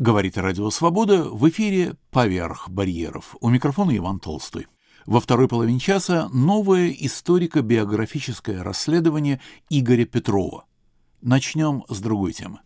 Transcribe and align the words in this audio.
Говорит 0.00 0.38
Радио 0.38 0.70
Свобода 0.70 1.24
в 1.24 1.46
эфире 1.50 1.94
«Поверх 2.10 2.70
барьеров». 2.70 3.36
У 3.42 3.50
микрофона 3.50 3.94
Иван 3.94 4.18
Толстой. 4.18 4.66
Во 5.04 5.20
второй 5.20 5.46
половине 5.46 5.78
часа 5.78 6.30
новое 6.32 6.88
историко-биографическое 6.88 8.62
расследование 8.62 9.42
Игоря 9.68 10.06
Петрова. 10.06 10.64
Начнем 11.20 11.84
с 11.90 12.00
другой 12.00 12.32
темы. 12.32 12.60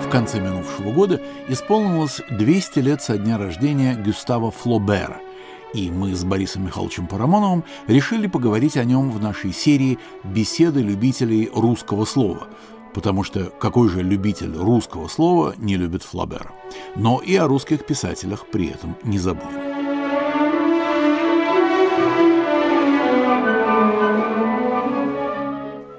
В 0.00 0.08
конце 0.10 0.40
минувшего 0.40 0.90
года 0.92 1.22
исполнилось 1.46 2.20
200 2.28 2.78
лет 2.80 3.00
со 3.00 3.16
дня 3.18 3.38
рождения 3.38 3.94
Гюстава 3.94 4.50
Флобера– 4.50 5.20
и 5.74 5.90
мы 5.90 6.14
с 6.14 6.24
Борисом 6.24 6.64
Михайловичем 6.64 7.08
Парамоновым 7.08 7.64
решили 7.88 8.28
поговорить 8.28 8.76
о 8.76 8.84
нем 8.84 9.10
в 9.10 9.20
нашей 9.20 9.52
серии 9.52 9.98
«Беседы 10.22 10.80
любителей 10.80 11.50
русского 11.52 12.04
слова», 12.04 12.46
потому 12.94 13.24
что 13.24 13.46
какой 13.46 13.88
же 13.88 14.02
любитель 14.02 14.56
русского 14.56 15.08
слова 15.08 15.54
не 15.58 15.76
любит 15.76 16.04
Флабера. 16.04 16.52
Но 16.94 17.20
и 17.20 17.34
о 17.34 17.48
русских 17.48 17.84
писателях 17.84 18.46
при 18.46 18.68
этом 18.68 18.96
не 19.02 19.18
забудем. 19.18 19.74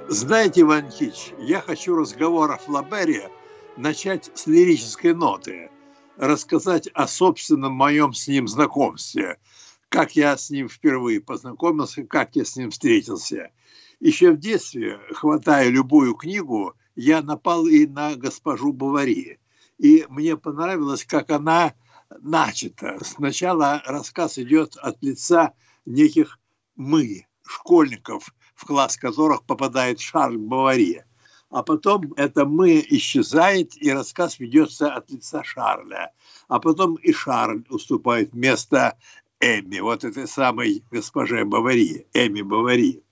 Знаете, 0.08 0.62
Иван 0.62 0.90
Хич, 0.90 1.34
я 1.40 1.60
хочу 1.60 1.98
разговор 1.98 2.50
о 2.50 2.58
Флабере 2.58 3.30
начать 3.76 4.32
с 4.34 4.48
лирической 4.48 5.14
ноты, 5.14 5.70
рассказать 6.16 6.88
о 6.94 7.08
собственном 7.08 7.74
моем 7.74 8.14
с 8.14 8.30
ним 8.30 8.48
знакомстве– 8.48 9.38
как 9.90 10.16
я 10.16 10.38
с 10.38 10.50
ним 10.50 10.70
впервые 10.70 11.22
познакомился, 11.22 12.04
как 12.04 12.36
я 12.36 12.46
с 12.46 12.56
ним 12.56 12.72
встретился. 12.72 13.52
Еще 14.00 14.32
в 14.32 14.38
детстве, 14.38 15.00
хватая 15.12 15.70
любую 15.70 16.16
книгу, 16.16 16.74
я 16.96 17.22
напал 17.22 17.66
и 17.68 17.86
на 17.86 18.16
госпожу 18.16 18.74
Бавари. 18.74 19.40
И 19.78 20.06
мне 20.10 20.38
понравилось, 20.38 21.06
как 21.06 21.32
она 21.32 21.74
начата. 22.22 22.98
Сначала 23.04 23.82
рассказ 23.86 24.38
идет 24.38 24.76
от 24.78 25.02
лица 25.02 25.54
неких 25.86 26.40
«мы», 26.76 27.26
школьников, 27.44 28.34
в 28.56 28.66
класс 28.66 28.98
которых 28.98 29.44
попадает 29.44 30.00
Шарль 30.00 30.38
Бавари. 30.38 31.04
А 31.50 31.64
потом 31.64 32.14
это 32.16 32.46
«мы» 32.46 32.84
исчезает, 32.90 33.78
и 33.82 33.92
рассказ 33.92 34.40
ведется 34.40 34.94
от 34.94 35.10
лица 35.10 35.44
Шарля. 35.44 36.12
А 36.48 36.60
потом 36.60 36.96
и 36.96 37.12
Шарль 37.12 37.64
уступает 37.70 38.34
место 38.34 38.98
Эми, 39.46 39.80
вот 39.80 40.04
этой 40.04 40.28
самой 40.28 40.84
госпоже 40.90 41.46
Бавари, 41.46 42.08
Эми 42.14 42.42
Бавари. 42.42 43.04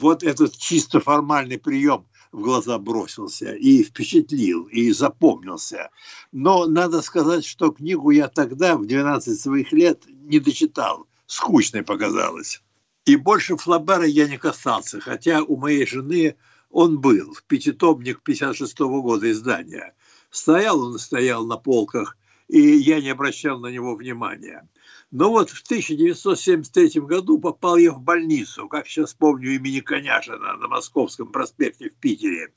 Вот 0.00 0.24
этот 0.24 0.58
чисто 0.58 0.98
формальный 0.98 1.58
прием 1.58 2.06
в 2.32 2.40
глаза 2.40 2.76
бросился 2.78 3.54
и 3.54 3.84
впечатлил, 3.84 4.64
и 4.64 4.90
запомнился. 4.90 5.90
Но 6.32 6.66
надо 6.66 7.02
сказать, 7.02 7.44
что 7.44 7.70
книгу 7.70 8.10
я 8.10 8.26
тогда, 8.26 8.76
в 8.76 8.84
12 8.84 9.40
своих 9.40 9.70
лет, 9.70 10.02
не 10.08 10.40
дочитал. 10.40 11.06
Скучной 11.26 11.84
показалось. 11.84 12.60
И 13.04 13.14
больше 13.14 13.56
Флабера 13.56 14.06
я 14.06 14.26
не 14.26 14.38
касался, 14.38 15.00
хотя 15.00 15.40
у 15.44 15.56
моей 15.56 15.86
жены 15.86 16.34
он 16.70 17.00
был, 17.00 17.36
пятитомник 17.46 18.22
56 18.22 18.80
-го 18.80 19.02
года 19.02 19.30
издания. 19.30 19.94
Стоял 20.30 20.80
он, 20.80 20.98
стоял 20.98 21.46
на 21.46 21.56
полках, 21.56 22.16
и 22.48 22.60
я 22.60 23.00
не 23.00 23.10
обращал 23.10 23.60
на 23.60 23.68
него 23.68 23.94
внимания. 23.94 24.68
Но 25.10 25.30
вот 25.30 25.50
в 25.50 25.62
1973 25.64 27.00
году 27.00 27.38
попал 27.38 27.76
я 27.76 27.90
в 27.90 28.00
больницу, 28.00 28.68
как 28.68 28.86
сейчас 28.86 29.12
помню, 29.12 29.56
имени 29.56 29.80
Коняшина 29.80 30.56
на 30.56 30.68
Московском 30.68 31.32
проспекте 31.32 31.90
в 31.90 31.94
Питере. 31.94 32.52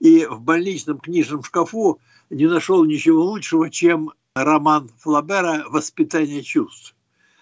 И 0.00 0.24
в 0.24 0.40
больничном 0.40 1.00
книжном 1.00 1.42
шкафу 1.42 2.00
не 2.30 2.46
нашел 2.46 2.84
ничего 2.84 3.22
лучшего, 3.24 3.68
чем 3.68 4.12
роман 4.34 4.90
Флабера 5.00 5.64
«Воспитание 5.68 6.42
чувств». 6.42 6.94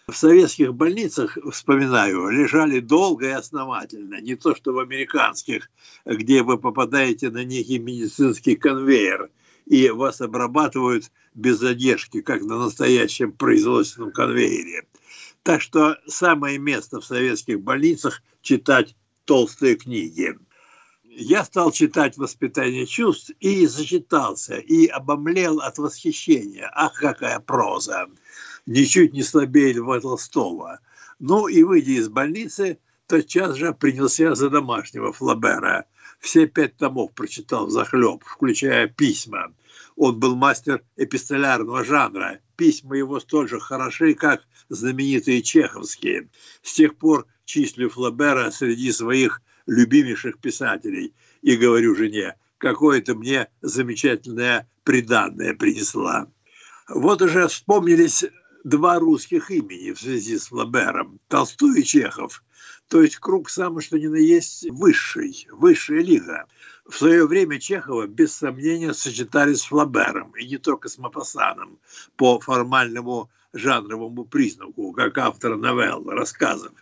В 0.08 0.14
советских 0.14 0.74
больницах, 0.74 1.38
вспоминаю, 1.52 2.28
лежали 2.28 2.80
долго 2.80 3.26
и 3.26 3.32
основательно, 3.32 4.20
не 4.20 4.36
то 4.36 4.54
что 4.54 4.72
в 4.72 4.78
американских, 4.78 5.68
где 6.04 6.42
вы 6.42 6.58
попадаете 6.58 7.30
на 7.30 7.44
некий 7.44 7.78
медицинский 7.78 8.56
конвейер– 8.56 9.30
и 9.66 9.90
вас 9.90 10.20
обрабатывают 10.20 11.10
без 11.34 11.58
задержки, 11.58 12.22
как 12.22 12.42
на 12.42 12.58
настоящем 12.58 13.32
производственном 13.32 14.12
конвейере. 14.12 14.86
Так 15.42 15.60
что 15.60 15.96
самое 16.06 16.58
место 16.58 17.00
в 17.00 17.04
советских 17.04 17.60
больницах 17.60 18.22
читать 18.42 18.96
толстые 19.24 19.74
книги. 19.74 20.38
Я 21.04 21.44
стал 21.44 21.72
читать 21.72 22.16
«Воспитание 22.16 22.86
чувств» 22.86 23.30
и 23.40 23.66
зачитался, 23.66 24.56
и 24.56 24.86
обомлел 24.86 25.60
от 25.60 25.78
восхищения. 25.78 26.70
Ах, 26.74 26.94
какая 26.94 27.40
проза! 27.40 28.06
Ничуть 28.66 29.12
не 29.12 29.22
слабее 29.22 29.72
Льва 29.72 30.00
Толстого. 30.00 30.80
Ну 31.18 31.48
и, 31.48 31.62
выйдя 31.62 31.92
из 31.92 32.08
больницы, 32.08 32.78
тотчас 33.06 33.56
же 33.56 33.72
принялся 33.72 34.34
за 34.34 34.50
домашнего 34.50 35.12
Флабера– 35.12 35.86
все 36.20 36.46
пять 36.46 36.76
томов 36.76 37.12
прочитал 37.12 37.68
захлеб, 37.68 38.22
включая 38.24 38.88
письма. 38.88 39.52
Он 39.96 40.18
был 40.18 40.36
мастер 40.36 40.82
эпистолярного 40.96 41.84
жанра. 41.84 42.40
Письма 42.56 42.96
его 42.96 43.20
столь 43.20 43.48
же 43.48 43.60
хороши, 43.60 44.14
как 44.14 44.42
знаменитые 44.68 45.42
чеховские. 45.42 46.28
С 46.62 46.74
тех 46.74 46.96
пор 46.96 47.26
числю 47.44 47.88
Флабера 47.88 48.50
среди 48.50 48.92
своих 48.92 49.40
любимейших 49.66 50.38
писателей 50.38 51.14
и 51.42 51.56
говорю 51.56 51.94
жене, 51.94 52.34
какое-то 52.58 53.14
мне 53.14 53.48
замечательное 53.62 54.68
приданное 54.84 55.54
принесла. 55.54 56.28
Вот 56.88 57.22
уже 57.22 57.48
вспомнились 57.48 58.24
два 58.64 58.98
русских 58.98 59.50
имени 59.50 59.92
в 59.92 60.00
связи 60.00 60.38
с 60.38 60.48
Флабером– 60.48 61.20
Толстой 61.28 61.80
и 61.80 61.84
Чехов. 61.84 62.42
То 62.88 63.02
есть 63.02 63.16
круг 63.16 63.50
самый 63.50 63.82
что 63.82 63.98
ни 63.98 64.06
на 64.06 64.16
есть 64.16 64.68
высший, 64.70 65.48
высшая 65.50 66.02
лига. 66.02 66.46
В 66.86 66.96
свое 66.96 67.26
время 67.26 67.58
Чехова 67.58 68.06
без 68.06 68.36
сомнения 68.36 68.94
сочетали 68.94 69.54
с 69.54 69.64
Флабером, 69.64 70.32
и 70.36 70.46
не 70.46 70.58
только 70.58 70.88
с 70.88 70.98
Мапасаном, 70.98 71.78
по 72.16 72.38
формальному 72.38 73.28
жанровому 73.52 74.24
признаку, 74.24 74.92
как 74.92 75.18
автор 75.18 75.56
новелл, 75.56 76.04
рассказов. 76.10 76.72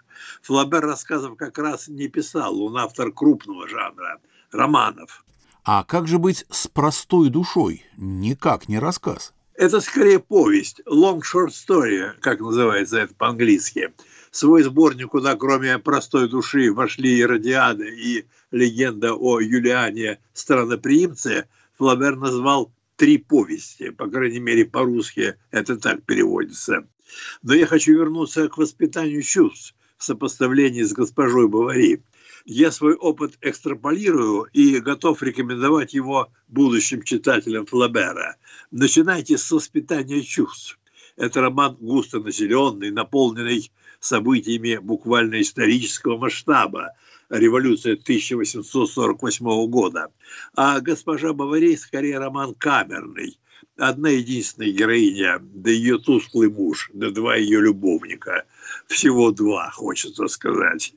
Флабер 0.43 0.83
рассказов 0.83 1.37
как 1.37 1.57
раз 1.59 1.89
не 1.89 2.09
писал, 2.09 2.61
он 2.61 2.77
автор 2.77 3.11
крупного 3.11 3.67
жанра, 3.69 4.21
романов. 4.53 5.25
А 5.65 5.85
как 5.85 6.07
же 6.07 6.19
быть 6.19 6.45
с 6.51 6.67
простой 6.67 7.31
душой? 7.31 7.87
Никак 7.97 8.69
не 8.69 8.79
рассказ. 8.79 9.33
Это 9.57 9.81
скорее 9.81 10.19
повесть, 10.19 10.81
long 10.85 11.21
short 11.21 11.51
story, 11.51 12.13
как 12.21 12.41
называется 12.41 12.99
это 12.99 13.15
по-английски. 13.15 13.93
Свой 14.33 14.65
сборник, 14.65 15.11
куда 15.11 15.37
кроме 15.37 15.79
простой 15.79 16.29
души 16.29 16.73
вошли 16.73 17.19
и 17.19 17.25
Радиада, 17.25 17.85
и 17.85 18.25
легенда 18.51 19.15
о 19.15 19.39
Юлиане 19.39 20.19
Страноприимце, 20.33 21.49
Флабер 21.79 22.17
назвал 22.17 22.73
три 22.97 23.19
повести, 23.19 23.91
по 23.91 24.09
крайней 24.09 24.41
мере 24.41 24.65
по-русски 24.65 25.37
это 25.53 25.77
так 25.77 26.03
переводится. 26.03 26.89
Но 27.43 27.55
я 27.55 27.67
хочу 27.67 27.93
вернуться 27.93 28.49
к 28.49 28.59
воспитанию 28.59 29.23
чувств 29.23 29.77
в 29.99 30.05
сопоставлении 30.05 30.83
с 30.83 30.93
госпожой 30.93 31.47
Бавари 31.47 32.03
я 32.45 32.71
свой 32.71 32.95
опыт 32.95 33.39
экстраполирую 33.41 34.49
и 34.53 34.79
готов 34.81 35.23
рекомендовать 35.23 35.95
его 35.95 36.31
будущим 36.49 37.03
читателям 37.03 37.67
Флабера. 37.67 38.37
Начинайте 38.71 39.39
с 39.39 39.51
воспитания 39.51 40.23
чувств. 40.23 40.79
Это 41.17 41.41
роман 41.41 41.77
густо 41.81 42.21
населенный, 42.21 42.91
наполненный 42.91 43.71
событиями 44.01 44.77
буквально 44.77 45.41
исторического 45.41 46.19
масштаба. 46.19 46.91
Революция 47.31 47.95
1848 47.95 49.67
года. 49.69 50.09
А 50.55 50.81
«Госпожа 50.81 51.33
Баварей» 51.33 51.79
скорее 51.79 52.19
роман 52.19 52.55
камерный. 52.55 53.39
Одна 53.79 54.11
единственная 54.11 54.71
героиня, 54.71 55.39
да 55.41 55.71
ее 55.71 55.99
тусклый 55.99 56.51
муж, 56.51 56.91
да 56.93 57.11
два 57.11 57.37
ее 57.37 57.61
любовника. 57.61 58.45
Всего 58.87 59.31
два, 59.31 59.71
хочется 59.71 60.29
сказать. 60.29 60.95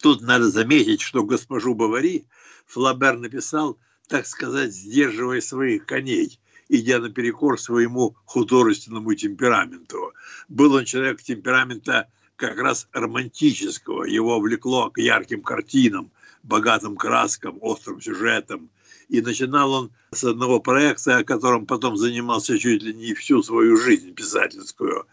Тут 0.00 0.22
надо 0.22 0.48
заметить, 0.48 1.00
что 1.00 1.24
госпожу 1.24 1.74
Бавари 1.74 2.24
Флабер 2.66 3.18
написал, 3.18 3.78
так 4.06 4.26
сказать, 4.26 4.72
сдерживая 4.72 5.40
своих 5.40 5.86
коней, 5.86 6.38
идя 6.68 7.00
наперекор 7.00 7.58
своему 7.60 8.16
художественному 8.24 9.14
темпераменту. 9.14 10.12
Был 10.48 10.74
он 10.74 10.84
человек 10.84 11.20
темперамента 11.20 12.08
как 12.36 12.58
раз 12.58 12.88
романтического, 12.92 14.04
его 14.04 14.38
влекло 14.38 14.90
к 14.90 14.98
ярким 14.98 15.42
картинам, 15.42 16.12
богатым 16.44 16.96
краскам, 16.96 17.58
острым 17.60 18.00
сюжетам. 18.00 18.70
И 19.08 19.20
начинал 19.20 19.72
он 19.72 19.90
с 20.12 20.22
одного 20.22 20.60
проекта, 20.60 21.16
о 21.16 21.24
котором 21.24 21.66
потом 21.66 21.96
занимался 21.96 22.56
чуть 22.56 22.82
ли 22.82 22.94
не 22.94 23.14
всю 23.14 23.42
свою 23.42 23.76
жизнь 23.76 24.14
писательскую. 24.14 25.06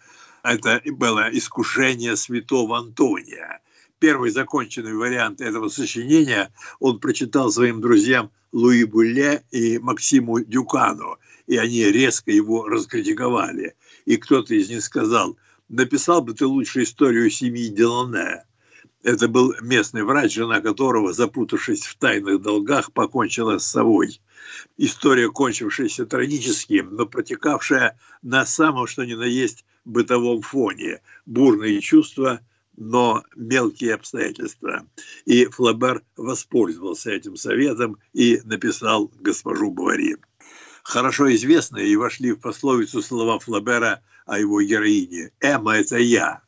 Это 0.44 0.80
было 0.86 1.28
«Искушение 1.32 2.16
святого 2.16 2.78
Антония», 2.78 3.62
Первый 4.00 4.30
законченный 4.30 4.94
вариант 4.94 5.40
этого 5.40 5.70
сочинения 5.70 6.54
он 6.80 7.00
прочитал 7.00 7.50
своим 7.50 7.80
друзьям 7.80 8.30
Луи 8.52 8.84
Булле 8.84 9.44
и 9.52 9.80
Максиму 9.80 10.42
Дюкану, 10.42 11.18
и 11.48 11.56
они 11.56 11.84
резко 11.86 12.32
его 12.32 12.68
раскритиковали. 12.68 13.76
И 14.04 14.18
кто-то 14.18 14.54
из 14.54 14.70
них 14.70 14.84
сказал, 14.84 15.38
написал 15.70 16.22
бы 16.22 16.34
ты 16.34 16.46
лучше 16.46 16.84
историю 16.84 17.30
семьи 17.30 17.70
Делане. 17.70 18.44
Это 19.02 19.30
был 19.30 19.54
местный 19.62 20.04
врач, 20.04 20.34
жена 20.34 20.60
которого, 20.62 21.14
запутавшись 21.14 21.84
в 21.84 21.96
тайных 21.98 22.42
долгах, 22.42 22.92
покончила 22.92 23.60
с 23.60 23.68
собой. 23.68 24.20
История, 24.78 25.30
кончившаяся 25.30 26.06
трагически, 26.06 26.84
но 26.90 27.06
протекавшая 27.06 27.98
на 28.22 28.46
самом 28.46 28.88
что 28.88 29.06
ни 29.06 29.14
на 29.14 29.24
есть 29.24 29.64
бытовом 29.86 30.42
фоне. 30.42 31.02
Бурные 31.26 31.80
чувства, 31.82 32.42
но 32.78 33.24
мелкие 33.36 33.94
обстоятельства. 33.94 34.86
И 35.26 35.46
Флабер 35.46 36.04
воспользовался 36.18 37.12
этим 37.12 37.36
советом 37.36 37.98
и 38.14 38.42
написал 38.44 39.12
госпожу 39.20 39.72
Бавари. 39.72 40.18
Хорошо 40.84 41.34
известные 41.34 41.88
и 41.88 41.96
вошли 41.96 42.32
в 42.32 42.40
пословицу 42.40 43.02
слова 43.02 43.40
Флабера 43.40 44.02
о 44.26 44.40
его 44.40 44.62
героине. 44.62 45.32
«Эмма– 45.40 45.78
это 45.78 45.98
я», 45.98 46.42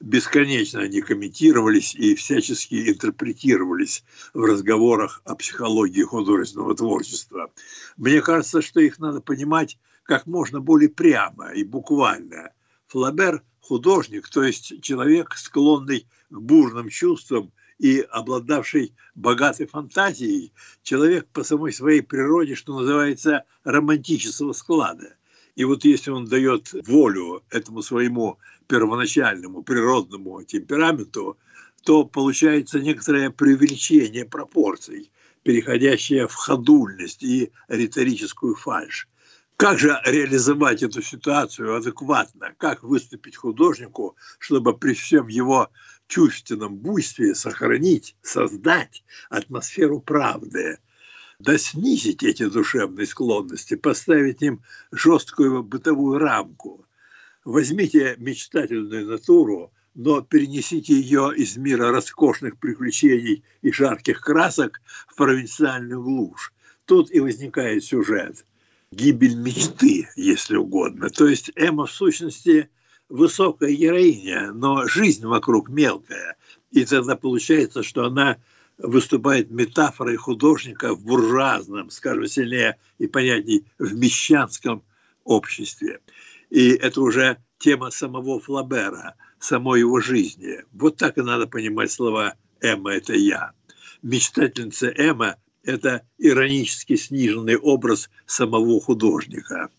бесконечно 0.00 0.80
они 0.80 1.00
комментировались 1.00 1.94
и 1.94 2.14
всячески 2.14 2.90
интерпретировались 2.90 4.04
в 4.32 4.42
разговорах 4.44 5.22
о 5.24 5.34
психологии 5.34 6.02
художественного 6.02 6.74
творчества. 6.74 7.50
Мне 7.96 8.20
кажется, 8.20 8.62
что 8.62 8.80
их 8.80 8.98
надо 8.98 9.20
понимать 9.20 9.78
как 10.02 10.26
можно 10.26 10.60
более 10.60 10.90
прямо 10.90 11.52
и 11.52 11.64
буквально. 11.64 12.52
Флабер– 12.94 13.42
художник, 13.60 14.28
то 14.28 14.44
есть 14.44 14.80
человек, 14.80 15.34
склонный 15.36 16.06
к 16.30 16.38
бурным 16.38 16.88
чувствам 16.88 17.50
и 17.76 17.98
обладавший 17.98 18.94
богатой 19.16 19.66
фантазией, 19.66 20.52
человек 20.84 21.26
по 21.32 21.42
самой 21.42 21.72
своей 21.72 22.02
природе, 22.02 22.54
что 22.54 22.78
называется, 22.78 23.42
романтического 23.64 24.52
склада. 24.52 25.16
И 25.56 25.64
вот 25.64 25.84
если 25.84 26.12
он 26.12 26.26
дает 26.26 26.72
волю 26.86 27.42
этому 27.50 27.82
своему 27.82 28.38
первоначальному 28.68 29.64
природному 29.64 30.44
темпераменту, 30.44 31.36
то 31.82 32.04
получается 32.04 32.78
некоторое 32.78 33.30
преувеличение 33.30 34.24
пропорций, 34.24 35.10
переходящее 35.42 36.28
в 36.28 36.34
ходульность 36.34 37.24
и 37.24 37.50
риторическую 37.66 38.54
фальшь. 38.54 39.08
Как 39.56 39.78
же 39.78 40.00
реализовать 40.04 40.82
эту 40.82 41.00
ситуацию 41.02 41.76
адекватно? 41.76 42.54
Как 42.58 42.82
выступить 42.82 43.36
художнику, 43.36 44.16
чтобы 44.38 44.76
при 44.76 44.94
всем 44.94 45.28
его 45.28 45.70
чувственном 46.08 46.76
буйстве 46.76 47.34
сохранить, 47.34 48.16
создать 48.22 49.04
атмосферу 49.30 50.00
правды? 50.00 50.78
Да 51.38 51.58
снизить 51.58 52.22
эти 52.22 52.48
душевные 52.48 53.06
склонности, 53.06 53.74
поставить 53.74 54.42
им 54.42 54.62
жесткую 54.92 55.62
бытовую 55.62 56.18
рамку– 56.18 56.86
Возьмите 57.44 58.14
мечтательную 58.16 59.06
натуру, 59.06 59.70
но 59.94 60.22
перенесите 60.22 60.94
ее 60.94 61.30
из 61.36 61.58
мира 61.58 61.90
роскошных 61.90 62.58
приключений 62.58 63.44
и 63.60 63.70
жарких 63.70 64.22
красок 64.22 64.80
в 65.08 65.14
провинциальную 65.14 66.02
глушь. 66.02 66.54
Тут 66.86 67.10
и 67.10 67.20
возникает 67.20 67.84
сюжет. 67.84 68.46
Гибель 68.94 69.36
мечты, 69.36 70.08
если 70.16 70.56
угодно. 70.56 71.10
То 71.10 71.26
есть 71.26 71.50
Эмма 71.56 71.86
в 71.86 71.92
сущности 71.92 72.70
высокая 73.08 73.72
героиня, 73.72 74.52
но 74.52 74.86
жизнь 74.86 75.26
вокруг 75.26 75.68
мелкая. 75.68 76.36
И 76.70 76.84
тогда 76.84 77.16
получается, 77.16 77.82
что 77.82 78.04
она 78.04 78.38
выступает 78.78 79.50
метафорой 79.50 80.16
художника 80.16 80.94
в 80.94 81.04
буржуазном, 81.04 81.90
скажем 81.90 82.26
сильнее 82.26 82.78
и 82.98 83.06
понятней, 83.06 83.64
в 83.78 83.94
мещанском 83.94 84.82
обществе. 85.24 86.00
И 86.50 86.70
это 86.70 87.00
уже 87.00 87.38
тема 87.58 87.90
самого 87.90 88.40
Флабера, 88.40 89.14
самой 89.38 89.80
его 89.80 90.00
жизни. 90.00 90.64
Вот 90.72 90.96
так 90.96 91.18
и 91.18 91.22
надо 91.22 91.46
понимать 91.46 91.90
слова 91.90 92.34
«Эмма– 92.60 92.92
это 92.94 93.14
я». 93.14 93.52
Мечтательница 94.02 94.88
Эмма– 94.88 95.36
это 95.64 96.06
иронически 96.18 96.96
сниженный 96.96 97.56
образ 97.56 98.10
самого 98.26 98.80
художника. 98.80 99.70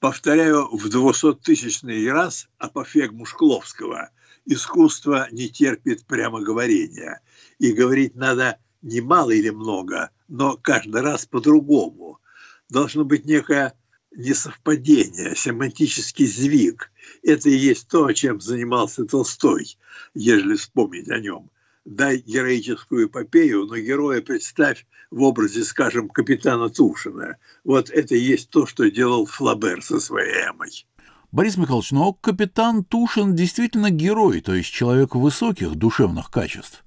Повторяю 0.00 0.68
в 0.76 0.88
двухсоттысячный 0.88 2.10
раз 2.10 2.48
апофегму 2.58 3.24
Шкловского. 3.24 4.10
Искусство 4.44 5.28
не 5.30 5.48
терпит 5.48 6.04
прямо 6.06 6.42
говорения. 6.42 7.20
И 7.58 7.72
говорить 7.72 8.14
надо 8.14 8.58
не 8.82 9.00
мало 9.00 9.30
или 9.30 9.50
много, 9.50 10.10
но 10.28 10.58
каждый 10.60 11.00
раз 11.00 11.24
по-другому. 11.24 12.20
Должно 12.68 13.04
быть 13.04 13.24
некое 13.24 13.74
несовпадение, 14.14 15.34
семантический 15.34 16.26
звик. 16.26 16.90
Это 17.22 17.48
и 17.48 17.56
есть 17.56 17.88
то, 17.88 18.12
чем 18.12 18.40
занимался 18.40 19.04
Толстой, 19.04 19.78
ежели 20.14 20.56
вспомнить 20.56 21.08
о 21.08 21.18
нем. 21.18 21.50
Дай 21.84 22.18
героическую 22.18 23.08
эпопею, 23.08 23.66
но 23.66 23.76
героя 23.76 24.20
представь 24.22 24.86
в 25.10 25.22
образе, 25.22 25.64
скажем, 25.64 26.08
капитана 26.08 26.70
Тушина. 26.70 27.36
Вот 27.62 27.90
это 27.90 28.14
и 28.14 28.20
есть 28.20 28.50
то, 28.50 28.66
что 28.66 28.90
делал 28.90 29.26
Флабер 29.26 29.82
со 29.82 30.00
своей 30.00 30.32
Эмой. 30.48 30.86
Борис 31.30 31.56
Михайлович, 31.56 31.90
но 31.90 32.12
капитан 32.12 32.84
Тушин 32.84 33.34
действительно 33.34 33.90
герой, 33.90 34.40
то 34.40 34.54
есть 34.54 34.70
человек 34.70 35.14
высоких 35.14 35.74
душевных 35.74 36.30
качеств. 36.30 36.84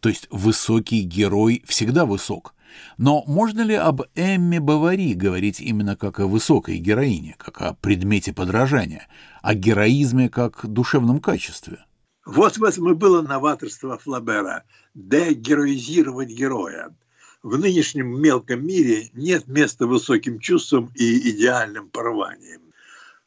То 0.00 0.08
есть 0.08 0.26
высокий 0.30 1.02
герой 1.02 1.62
всегда 1.66 2.06
высок– 2.06 2.54
но 2.96 3.24
можно 3.26 3.60
ли 3.60 3.74
об 3.74 4.02
Эмме 4.14 4.60
Бавари 4.60 5.14
говорить 5.14 5.60
именно 5.60 5.96
как 5.96 6.20
о 6.20 6.26
высокой 6.26 6.78
героине, 6.78 7.34
как 7.38 7.60
о 7.62 7.74
предмете 7.74 8.32
подражания, 8.32 9.06
о 9.42 9.54
героизме 9.54 10.28
как 10.28 10.66
душевном 10.66 11.20
качестве? 11.20 11.84
Вот 12.30 12.58
в 12.58 12.62
этом 12.62 12.88
и 12.88 12.94
было 12.94 13.22
новаторство 13.22 13.98
Флабера– 13.98 14.62
дегероизировать 14.94 16.28
героя. 16.28 16.96
В 17.42 17.58
нынешнем 17.58 18.22
мелком 18.22 18.64
мире 18.64 19.10
нет 19.14 19.48
места 19.48 19.88
высоким 19.88 20.38
чувствам 20.38 20.92
и 20.94 21.30
идеальным 21.30 21.90
порываниям. 21.90 22.62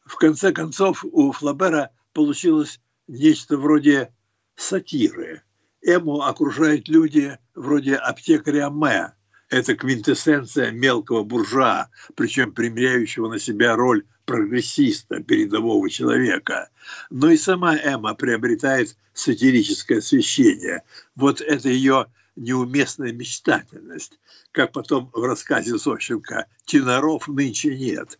В 0.06 0.16
конце 0.16 0.54
концов, 0.54 1.04
у 1.04 1.34
Флабера 1.34 1.90
получилось 2.14 2.80
нечто 3.10 3.58
вроде 3.58 4.14
сатиры. 4.56 5.42
Эму 5.82 6.22
окружают 6.22 6.88
люди 6.88 7.38
вроде 7.56 7.96
аптекаря 7.96 8.70
Мэ, 8.70 9.12
это 9.50 9.76
квинтэссенция 9.76 10.72
мелкого 10.72 11.24
буржуа, 11.24 11.90
причем 12.16 12.54
примеряющего 12.54 13.28
на 13.28 13.38
себя 13.38 13.76
роль 13.76 14.06
прогрессиста, 14.26 15.22
передового 15.22 15.90
человека. 15.90 16.70
Но 17.10 17.30
и 17.30 17.38
сама 17.38 17.76
Эмма 17.78 18.16
приобретает 18.16 18.98
сатирическое 19.14 20.00
освещение. 20.00 20.84
Вот 21.16 21.42
это 21.42 21.70
ее 21.70 22.08
неуместная 22.36 23.12
мечтательность. 23.12 24.20
Как 24.52 24.72
потом 24.72 25.10
в 25.14 25.24
рассказе 25.24 25.78
Зощенко 25.78 26.48
«Теноров 26.66 27.28
нынче 27.28 27.76
нет». 27.78 28.20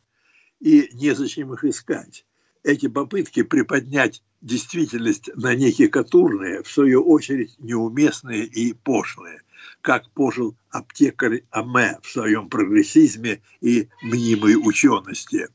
И 0.60 0.90
незачем 0.94 1.54
их 1.54 1.66
искать. 1.66 2.26
Эти 2.64 2.88
попытки 2.88 3.44
приподнять 3.44 4.24
действительность 4.42 5.30
на 5.36 5.56
некие 5.56 5.90
катурные, 5.90 6.64
в 6.64 6.72
свою 6.72 7.04
очередь 7.04 7.56
неуместные 7.60 8.46
и 8.46 8.74
пошлые– 8.74 9.42
как 9.82 10.10
пожил 10.12 10.56
аптекарь 10.70 11.44
Аме 11.52 11.98
в 12.02 12.10
своем 12.10 12.50
прогрессизме 12.50 13.42
и 13.62 13.90
мнимой 14.02 14.56
учености. 14.56 15.48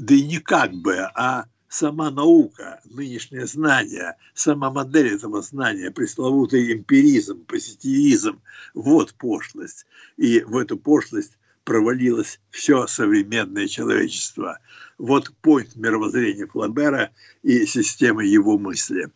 Да 0.00 0.14
и 0.14 0.22
не 0.22 0.38
как 0.38 0.72
бы, 0.72 0.96
а 1.14 1.44
сама 1.68 2.10
наука, 2.10 2.80
нынешнее 2.86 3.46
знание, 3.46 4.16
сама 4.32 4.70
модель 4.70 5.14
этого 5.14 5.42
знания, 5.42 5.90
пресловутый 5.90 6.72
эмпиризм, 6.72 7.44
позитивизм, 7.44 8.40
вот 8.72 9.12
пошлость. 9.12 9.84
И 10.16 10.40
в 10.40 10.56
эту 10.56 10.78
пошлость 10.78 11.36
провалилось 11.64 12.40
все 12.48 12.86
современное 12.86 13.68
человечество. 13.68 14.58
Вот 14.96 15.34
point 15.42 15.68
мировоззрения 15.74 16.46
Флабера 16.46 17.10
и 17.42 17.66
системы 17.66 18.24
его 18.24 18.56
мысли. 18.56 19.10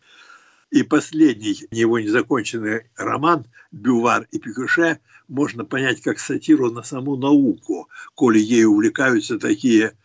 И 0.69 0.83
последний 0.83 1.65
его 1.71 1.97
незаконченный 1.97 2.83
роман 2.95 3.47
«Бювар 3.71 4.27
и 4.29 4.37
Пикуше» 4.37 4.99
можно 5.27 5.65
понять 5.65 6.01
как 6.01 6.19
сатиру 6.19 6.69
на 6.69 6.83
саму 6.83 7.17
науку, 7.17 7.89
коли 8.13 8.37
ей 8.37 8.65
увлекаются 8.65 9.39
такие 9.39 9.95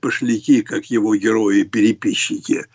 пошляки, 0.00 0.62
как 0.62 0.86
его 0.86 1.14
герои-переписчики. 1.14 2.66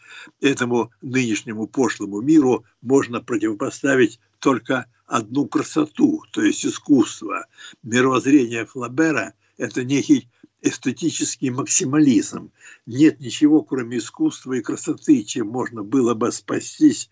Этому 0.41 0.91
нынешнему 1.01 1.67
пошлому 1.67 2.21
миру 2.21 2.65
можно 2.81 3.21
противопоставить 3.21 4.19
только 4.39 4.85
одну 5.05 5.47
красоту, 5.47 6.23
то 6.31 6.41
есть 6.41 6.65
искусство. 6.65 7.45
Мировоззрение 7.83 8.65
Флабера– 8.65 9.33
это 9.57 9.83
некий 9.83 10.27
эстетический 10.61 11.49
максимализм. 11.49 12.51
Нет 12.85 13.19
ничего, 13.19 13.61
кроме 13.61 13.97
искусства 13.97 14.53
и 14.53 14.61
красоты, 14.61 15.23
чем 15.23 15.47
можно 15.47 15.83
было 15.83 16.13
бы 16.13 16.31
спастись 16.31 17.09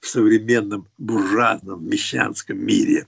в 0.00 0.08
современном 0.08 0.88
буржуазном 0.98 1.86
мещанском 1.86 2.58
мире. 2.58 3.06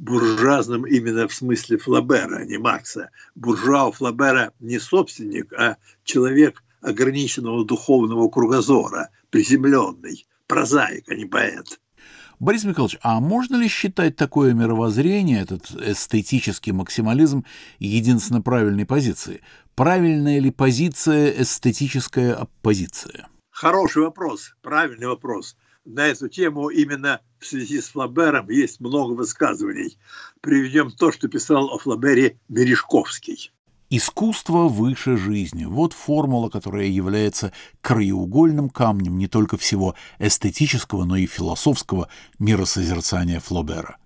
Буржуазном 0.00 0.86
именно 0.86 1.28
в 1.28 1.34
смысле 1.34 1.76
Флабера, 1.76 2.38
а 2.38 2.44
не 2.46 2.56
Маркса. 2.56 3.10
Буржуа 3.34 3.88
у 3.88 3.92
Флабера 3.92 4.52
не 4.58 4.78
собственник, 4.78 5.52
а 5.52 5.76
человек 6.04 6.64
ограниченного 6.80 7.66
духовного 7.66 8.30
кругозора, 8.30 9.10
приземленный, 9.28 10.26
прозаик, 10.46 11.04
а 11.08 11.14
не 11.14 11.26
поэт. 11.26 11.78
Борис 12.38 12.64
Михайлович, 12.64 12.96
а 13.02 13.20
можно 13.20 13.56
ли 13.56 13.68
считать 13.68 14.16
такое 14.16 14.54
мировоззрение, 14.54 15.42
этот 15.42 15.70
эстетический 15.72 16.72
максимализм, 16.72 17.44
единственно 17.78 18.40
правильной 18.40 18.86
позицией? 18.86 19.42
Правильная 19.74 20.40
ли 20.40 20.50
позиция 20.50 21.42
эстетическая 21.42 22.34
оппозиция? 22.34 23.28
Хороший 23.50 24.02
вопрос, 24.02 24.54
правильный 24.62 25.08
вопрос. 25.08 25.56
На 25.84 26.08
эту 26.08 26.28
тему 26.28 26.68
именно 26.68 27.20
в 27.38 27.46
связи 27.46 27.80
с 27.80 27.88
Флабером 27.88 28.50
есть 28.50 28.80
много 28.80 29.14
высказываний. 29.14 29.98
Приведем 30.42 30.90
то, 30.90 31.10
что 31.10 31.28
писал 31.28 31.70
о 31.70 31.78
Флабере 31.78 32.38
Мережковский. 32.48 33.50
Искусство 33.88 34.68
выше 34.68 35.16
жизни. 35.16 35.64
Вот 35.64 35.94
формула, 35.94 36.48
которая 36.48 36.86
является 36.86 37.52
краеугольным 37.80 38.68
камнем 38.68 39.18
не 39.18 39.26
только 39.26 39.56
всего 39.56 39.96
эстетического, 40.18 41.04
но 41.04 41.16
и 41.16 41.26
философского 41.26 42.08
миросозерцания 42.38 43.40
Флобера. 43.40 43.99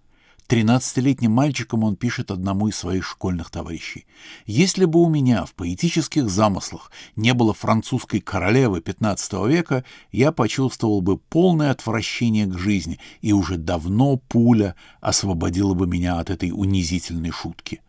Тринадцатилетним 0.54 1.32
мальчиком 1.32 1.82
он 1.82 1.96
пишет 1.96 2.30
одному 2.30 2.68
из 2.68 2.76
своих 2.76 3.04
школьных 3.04 3.50
товарищей. 3.50 4.06
«Если 4.46 4.84
бы 4.84 5.02
у 5.02 5.08
меня 5.08 5.46
в 5.46 5.54
поэтических 5.54 6.30
замыслах 6.30 6.92
не 7.16 7.34
было 7.34 7.52
французской 7.52 8.20
королевы 8.20 8.78
XV 8.78 9.50
века, 9.50 9.84
я 10.12 10.30
почувствовал 10.30 11.00
бы 11.00 11.18
полное 11.18 11.72
отвращение 11.72 12.46
к 12.46 12.56
жизни, 12.56 13.00
и 13.20 13.32
уже 13.32 13.56
давно 13.56 14.16
пуля 14.16 14.76
освободила 15.00 15.74
бы 15.74 15.88
меня 15.88 16.20
от 16.20 16.30
этой 16.30 16.52
унизительной 16.52 17.32
шутки». 17.32 17.80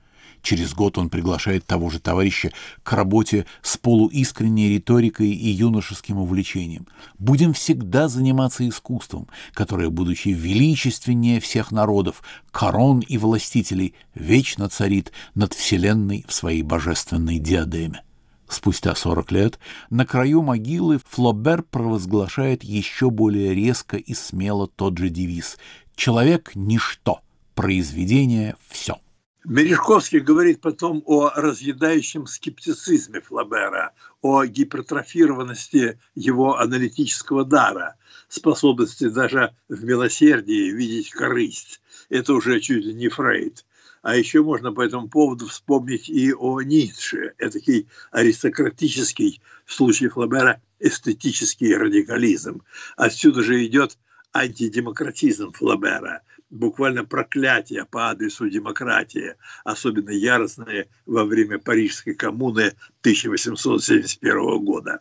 Через 0.46 0.76
год 0.76 1.00
он 1.00 1.10
приглашает 1.10 1.66
того 1.66 1.90
же 1.90 2.00
товарища 2.00 2.52
к 2.84 2.94
работе 2.94 3.48
с 3.64 3.80
полуискренней 3.80 4.76
риторикой 4.76 5.30
и 5.32 5.50
юношеским 5.50 6.20
увлечением. 6.20 6.86
Будем 7.18 7.52
всегда 7.52 8.08
заниматься 8.08 8.70
искусством, 8.70 9.28
которое, 9.56 9.90
будучи 9.90 10.28
величественнее 10.28 11.40
всех 11.40 11.72
народов, 11.72 12.22
корон 12.52 13.00
и 13.00 13.18
властителей, 13.18 13.96
вечно 14.14 14.70
царит 14.70 15.12
над 15.34 15.56
Вселенной 15.56 16.24
в 16.28 16.32
своей 16.32 16.62
божественной 16.62 17.40
диадеме. 17.40 18.04
Спустя 18.48 18.94
40 18.94 19.32
лет 19.32 19.60
на 19.90 20.06
краю 20.06 20.44
могилы 20.44 21.00
Флобер 21.10 21.64
провозглашает 21.64 22.64
еще 22.64 23.10
более 23.10 23.56
резко 23.56 23.98
и 23.98 24.14
смело 24.14 24.68
тот 24.68 25.00
же 25.00 25.10
девиз 25.10 25.58
«Человек– 25.96 26.52
ничто, 26.54 27.22
произведение– 27.56 28.56
все». 28.70 29.00
Мережковский 29.48 30.22
говорит 30.22 30.60
потом 30.60 31.04
о 31.06 31.30
разъедающем 31.30 32.26
скептицизме 32.26 33.22
Флабера, 33.22 33.94
о 34.24 34.44
гипертрофированности 34.44 36.00
его 36.16 36.58
аналитического 36.58 37.46
дара, 37.46 37.96
способности 38.28 39.08
даже 39.08 39.56
в 39.70 39.84
милосердии 39.84 40.72
видеть 40.72 41.12
корысть. 41.12 41.80
Это 42.10 42.34
уже 42.34 42.60
чуть 42.60 42.86
ли 42.86 42.94
не 42.96 43.08
Фрейд. 43.08 43.66
А 44.02 44.16
еще 44.16 44.42
можно 44.42 44.72
по 44.72 44.82
этому 44.82 45.10
поводу 45.10 45.46
вспомнить 45.46 46.10
и 46.10 46.34
о 46.34 46.62
Ницше, 46.62 47.34
этакий 47.38 47.88
аристократический, 48.12 49.42
в 49.66 49.74
случае 49.74 50.10
Флабера, 50.10 50.60
эстетический 50.80 51.76
радикализм. 51.76 52.64
Отсюда 52.98 53.44
же 53.44 53.64
идет 53.64 54.00
антидемократизм 54.34 55.52
Флабера– 55.52 56.24
буквально 56.50 57.06
проклятие 57.06 57.86
по 57.86 58.10
адресу 58.10 58.50
демократии, 58.50 59.36
особенно 59.64 60.12
яростное 60.12 60.88
во 61.06 61.26
время 61.26 61.60
Парижской 61.60 62.14
коммуны 62.14 62.74
1871 63.02 64.64
года. 64.64 65.00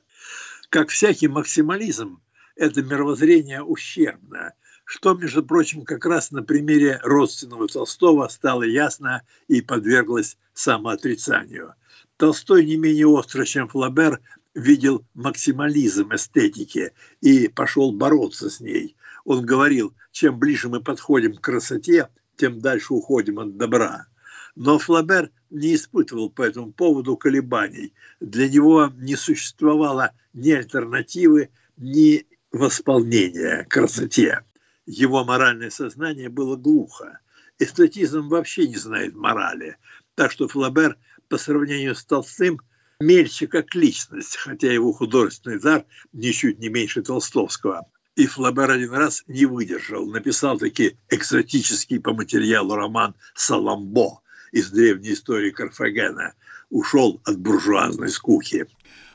Как 0.71 0.89
всякий 0.89 1.29
максимализм, 1.29 2.21
это 2.57 2.83
мировоззрение 2.83 3.63
ущербно, 3.63 4.55
что, 4.85 5.15
между 5.15 5.43
прочим, 5.43 5.83
как 5.83 6.05
раз 6.05 6.31
на 6.31 6.43
примере 6.43 7.01
родственного 7.03 7.69
Толстого 7.69 8.29
стало 8.29 8.63
ясно 8.63 9.23
и 9.49 9.61
подверглось 9.61 10.37
самоотрицанию. 10.53 11.75
Толстой 12.17 12.65
не 12.65 12.77
менее 12.77 13.07
остро, 13.07 13.45
чем 13.45 13.69
Флабер, 13.69 14.21
видел 14.55 15.05
максимализм 15.15 16.15
эстетики 16.15 16.93
и 17.21 17.49
пошел 17.49 17.93
бороться 17.93 18.51
с 18.51 18.61
ней. 18.61 18.97
Он 19.25 19.45
говорил, 19.45 19.95
чем 20.13 20.39
ближе 20.39 20.69
мы 20.69 20.81
подходим 20.81 21.35
к 21.35 21.41
красоте, 21.41 22.09
тем 22.37 22.61
дальше 22.61 22.95
уходим 22.95 23.39
от 23.39 23.57
добра. 23.57 24.07
Но 24.55 24.79
Флабер 24.79 25.31
не 25.51 25.75
испытывал 25.75 26.31
по 26.31 26.43
этому 26.43 26.73
поводу 26.73 27.17
колебаний. 27.17 27.93
Для 28.21 28.49
него 28.49 28.93
не 28.97 29.17
существовало 29.17 30.13
ни 30.33 30.51
альтернативы, 30.53 31.51
ни 31.77 32.27
восполнения 32.53 33.67
красоте. 33.69 34.45
Его 34.87 35.25
моральное 35.25 35.71
сознание 35.71 36.29
было 36.29 36.57
глухо. 36.57 37.19
Эстетизм 37.59 38.29
вообще 38.29 38.69
не 38.69 38.77
знает 38.77 39.15
морали. 39.15 39.77
Так 40.15 40.31
что 40.31 40.47
Флабер 40.47 40.97
по 41.29 41.39
сравнению 41.39 41.95
с 41.95 42.05
Толстым– 42.05 42.61
мельче 43.01 43.47
как 43.47 43.75
личность, 43.75 44.37
хотя 44.37 44.73
его 44.73 44.93
художественный 44.93 45.61
дар 45.61 45.85
ничуть 46.13 46.59
не 46.59 46.69
меньше 46.69 47.03
Толстовского. 47.03 47.87
И 48.17 48.27
Флабер 48.27 48.71
один 48.71 48.93
раз 48.93 49.25
не 49.27 49.45
выдержал, 49.45 50.07
написал 50.07 50.59
таки 50.59 50.97
экзотический 51.11 51.99
по 51.99 52.15
материалу 52.15 52.77
роман 52.77 53.15
«Саламбо» 53.35 54.21
из 54.53 54.71
древней 54.71 55.15
истории 55.15 55.51
Карфагена. 55.51 56.35
Ушел 56.71 57.21
от 57.25 57.39
буржуазной 57.39 58.11
скуки. 58.11 58.67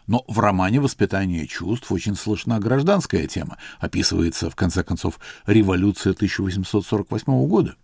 Но 0.07 0.25
в 0.27 0.39
романе 0.39 0.81
«Воспитание 0.81 1.47
чувств» 1.47 1.91
очень 1.91 2.15
слышна 2.15 2.59
гражданская 2.59 3.25
тема. 3.27 3.57
Описывается, 3.79 4.49
в 4.49 4.55
конце 4.55 4.83
концов, 4.83 5.19
революция 5.45 6.11
1848 6.11 7.47
года. 7.47 7.75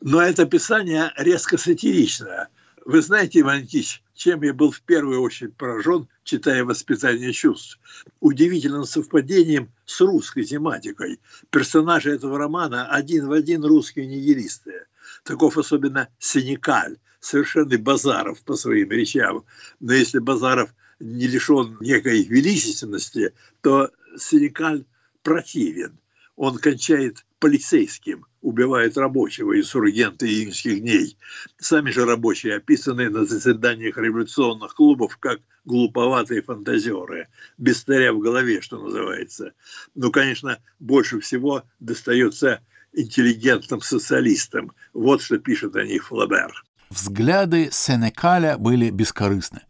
Но 0.00 0.20
это 0.20 0.42
описание 0.42 1.12
резко 1.16 1.58
сатиричное. 1.58 2.48
Вы 2.84 3.00
знаете, 3.00 3.40
Иван 3.40 3.60
Никитич, 3.60 4.02
чем 4.14 4.42
я 4.42 4.52
был 4.52 4.72
в 4.72 4.80
первую 4.80 5.20
очередь 5.22 5.56
поражен, 5.56 6.08
читая 6.24 6.64
«Воспитание 6.64 7.32
чувств». 7.32 7.78
Удивительным 8.20 8.84
совпадением 8.84 9.70
с 9.84 10.00
русской 10.00 10.44
тематикой. 10.44 11.20
Персонажи 11.50 12.10
этого 12.10 12.38
романа 12.38 12.88
один 12.88 13.28
в 13.28 13.32
один 13.32 13.64
русские 13.64 14.06
нигилисты. 14.06 14.86
Таков 15.22 15.58
особенно 15.58 16.08
Синекаль, 16.18 16.98
совершенный 17.20 17.76
Базаров 17.76 18.42
по 18.42 18.56
своим 18.56 18.90
речам. 18.90 19.44
Но 19.78 19.92
если 19.92 20.18
Базаров 20.18 20.74
не 20.98 21.28
лишен 21.28 21.76
некой 21.80 22.24
величественности, 22.24 23.32
то 23.60 23.90
Синекаль 24.18 24.84
противен. 25.22 25.98
Он 26.36 26.58
кончает 26.58 27.24
полицейским, 27.38 28.24
убивает 28.40 28.96
рабочего 28.96 29.58
инсургента 29.58 30.26
июньских 30.26 30.80
дней. 30.80 31.16
Сами 31.58 31.90
же 31.90 32.04
рабочие 32.04 32.56
описаны 32.56 33.10
на 33.10 33.24
заседаниях 33.24 33.98
революционных 33.98 34.74
клубов 34.74 35.16
как 35.18 35.40
глуповатые 35.64 36.42
фантазеры, 36.42 37.28
без 37.58 37.78
старя 37.78 38.12
в 38.12 38.20
голове, 38.20 38.60
что 38.60 38.78
называется. 38.78 39.52
Ну, 39.94 40.10
конечно, 40.10 40.58
больше 40.80 41.20
всего 41.20 41.64
достается 41.80 42.60
интеллигентным 42.92 43.80
социалистам. 43.80 44.72
Вот 44.92 45.22
что 45.22 45.38
пишет 45.38 45.76
о 45.76 45.84
них 45.84 46.06
Флабер. 46.06 46.52
Взгляды 46.90 47.70
Сенекаля 47.72 48.58
были 48.58 48.90
бескорыстны. 48.90 49.62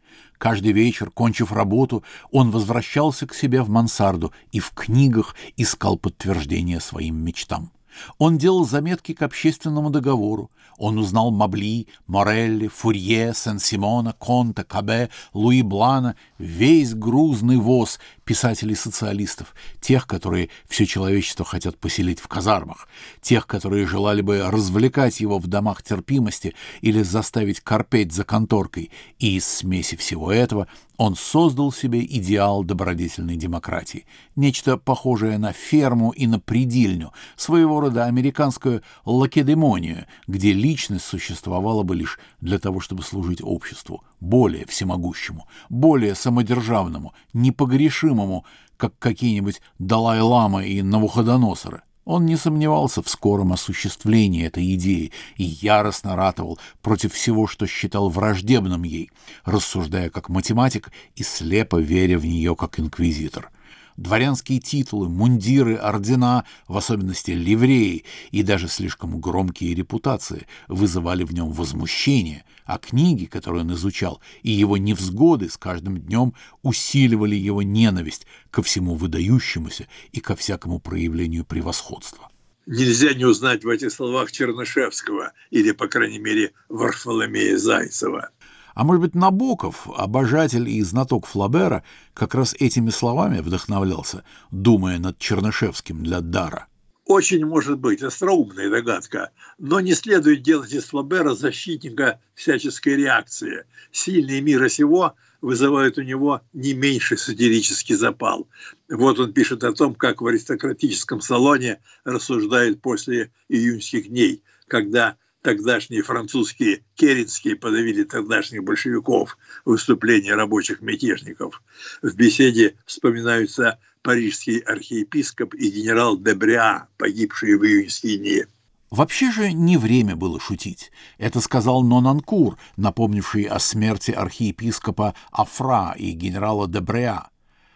Каждый 0.43 0.73
вечер, 0.73 1.13
кончив 1.13 1.53
работу, 1.53 2.03
он 2.33 2.51
возвращался 2.51 3.29
к 3.29 3.35
себе 3.35 3.63
в 3.63 3.71
мансарду 3.71 4.33
и 4.51 4.59
в 4.59 4.73
книгах 4.73 5.37
искал 5.57 5.97
подтверждение 5.97 6.81
своим 6.81 7.25
мечтам. 7.25 7.71
Он 8.19 8.39
делал 8.39 8.65
заметки 8.65 9.15
к 9.15 9.23
общественному 9.23 9.91
договору. 9.91 10.51
Он 10.79 10.99
узнал 10.99 11.31
Мабли, 11.31 11.87
Морелли, 12.09 12.67
Фурье, 12.67 13.35
Сен-Симона, 13.37 14.15
Конта, 14.19 14.65
Кабе, 14.65 15.11
Луи 15.33 15.63
Блана, 15.63 16.17
весь 16.39 16.93
грузный 16.93 17.59
воз 17.59 18.01
писателей-социалистов, 18.25 19.55
тех, 19.81 20.07
которые 20.07 20.49
все 20.69 20.87
человечество 20.87 21.45
хотят 21.45 21.79
поселить 21.79 22.21
в 22.21 22.29
казармах, 22.29 22.89
тех, 23.21 23.47
которые 23.47 23.87
желали 23.87 24.23
бы 24.23 24.43
развлекать 24.51 25.21
его 25.21 25.39
в 25.39 25.47
домах 25.47 25.83
терпимости 25.83 26.55
или 26.81 27.03
заставить 27.03 27.61
корпеть 27.61 28.13
за 28.13 28.25
конторкой. 28.25 28.91
И 29.19 29.37
из 29.37 29.47
смеси 29.47 29.97
всего 29.97 30.33
этого 30.33 30.69
он 30.97 31.17
создал 31.17 31.73
себе 31.73 32.05
идеал 32.05 32.63
добродетельной 32.63 33.37
демократии, 33.37 34.07
нечто 34.37 34.77
похожее 34.77 35.37
на 35.39 35.53
ферму 35.53 36.11
и 36.11 36.27
на 36.29 36.39
предильню, 36.39 37.13
своего 37.37 37.81
рода 37.81 38.05
американскую 38.05 38.83
лакедемонию, 39.05 40.07
где 40.29 40.53
личность 40.53 41.05
существовала 41.05 41.83
бы 41.83 41.97
лишь 41.97 42.21
для 42.41 42.59
того, 42.59 42.79
чтобы 42.79 43.03
служить 43.03 43.41
обществу, 43.43 44.05
более 44.23 44.65
всемогущему, 44.67 45.49
более 45.69 46.15
самодержавному, 46.15 47.13
непогрешимому, 47.33 48.47
как 48.77 48.97
какие-нибудь 48.99 49.61
Далай-Лама 49.81 50.65
и 50.65 50.81
Навуходоносоры. 50.81 51.83
Он 52.05 52.25
не 52.27 52.37
сомневался 52.37 53.03
в 53.03 53.09
скором 53.09 53.53
осуществлении 53.53 54.47
этой 54.47 54.75
идеи 54.75 55.13
и 55.37 55.45
яростно 55.45 56.17
ратовал 56.17 56.59
против 56.83 57.15
всего, 57.15 57.47
что 57.47 57.67
считал 57.67 58.11
враждебным 58.11 58.85
ей, 58.85 59.11
рассуждая 59.45 60.09
как 60.09 60.29
математик 60.29 60.93
и 61.17 61.23
слепо 61.23 61.81
веря 61.81 62.19
в 62.19 62.25
нее 62.25 62.55
как 62.57 62.79
инквизитор— 62.79 63.51
дворянские 63.97 64.61
титулы, 64.61 65.09
мундиры, 65.09 65.77
ордена, 65.77 66.45
в 66.69 66.77
особенности 66.77 67.33
ливреи 67.33 68.05
и 68.31 68.43
даже 68.43 68.69
слишком 68.69 69.21
громкие 69.21 69.75
репутации 69.75 70.47
вызывали 70.69 71.25
в 71.25 71.33
нем 71.33 71.51
возмущение, 71.51 72.45
а 72.65 72.79
книги, 72.79 73.27
которые 73.27 73.63
он 73.63 73.73
изучал, 73.75 74.21
и 74.43 74.51
его 74.51 74.77
невзгоды 74.77 75.49
с 75.49 75.57
каждым 75.57 75.99
днем 75.99 76.35
усиливали 76.63 77.35
его 77.35 77.63
ненависть 77.63 78.27
ко 78.51 78.63
всему 78.63 78.95
выдающемуся 78.95 79.87
и 80.13 80.21
ко 80.21 80.37
всякому 80.37 80.79
проявлению 80.79 81.45
превосходства. 81.45 82.29
Нельзя 82.67 83.13
не 83.15 83.25
узнать 83.25 83.65
в 83.65 83.69
этих 83.69 83.91
словах 83.91 84.31
Чернышевского 84.31 85.33
или, 85.51 85.73
по 85.73 85.89
крайней 85.89 86.21
мере, 86.21 86.53
Варфоломея 86.69 87.59
Зайцева. 87.59 88.31
А 88.75 88.85
может 88.85 89.03
быть, 89.03 89.15
Набоков, 89.15 89.89
обожатель 89.97 90.69
и 90.69 90.83
знаток 90.83 91.27
Флабера, 91.27 91.85
как 92.15 92.35
раз 92.35 92.55
этими 92.59 92.91
словами 92.91 93.41
вдохновлялся, 93.41 94.25
думая 94.51 94.99
над 94.99 95.19
Чернышевским 95.19 96.03
для 96.03 96.21
Дара? 96.21 96.67
Очень 97.05 97.45
может 97.45 97.79
быть, 97.79 98.03
остроумная 98.03 98.71
догадка, 98.71 99.31
но 99.59 99.81
не 99.81 99.93
следует 99.93 100.43
делать 100.43 100.73
из 100.73 100.85
Флабера 100.85 101.35
защитника 101.35 102.21
всяческой 102.35 102.97
реакции. 102.97 103.65
Сильные 103.91 104.41
мира 104.41 104.69
сего 104.69 105.15
вызывают 105.41 105.99
у 105.99 106.03
него 106.03 106.43
не 106.53 106.75
меньший 106.75 107.19
сатирический 107.19 107.97
запал. 107.97 108.49
Вот 108.89 109.19
он 109.19 109.33
пишет 109.33 109.65
о 109.65 109.73
том, 109.73 109.97
как 109.97 110.23
в 110.23 110.27
аристократическом 110.27 111.21
салоне 111.21 111.81
рассуждают 112.05 112.81
после 112.81 113.33
июньских 113.49 114.09
дней, 114.09 114.45
когда 114.69 115.17
тогдашние 115.43 116.03
французские 116.03 116.85
керенские 116.95 117.57
подавили 117.57 118.05
тогдашних 118.05 118.65
большевиков 118.65 119.37
выступления 119.65 120.35
рабочих 120.35 120.81
мятежников. 120.81 121.63
В 122.01 122.15
беседе 122.15 122.77
вспоминаются 122.87 123.79
парижский 124.03 124.59
архиепископ 124.59 125.55
и 125.55 125.71
генерал 125.71 126.17
Дебриа, 126.17 126.89
погибшие 126.97 127.59
в 127.59 127.65
июньские 127.65 128.19
дни. 128.19 128.45
Вообще 128.91 129.31
же 129.31 129.53
не 129.53 129.79
время 129.79 130.17
было 130.17 130.39
шутить. 130.39 130.93
Это 131.17 131.41
сказал 131.41 131.83
Нонанкур, 131.83 132.59
напомнивший 132.77 133.45
о 133.45 133.59
смерти 133.59 134.11
архиепископа 134.11 135.15
Афра 135.31 135.95
и 135.97 136.11
генерала 136.11 136.69
Дебреа. 136.69 137.32